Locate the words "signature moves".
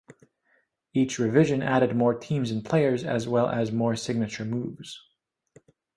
3.95-4.99